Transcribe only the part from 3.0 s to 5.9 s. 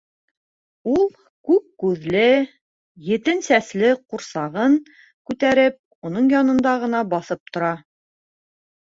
етен сәсле ҡурсағын күтәреп,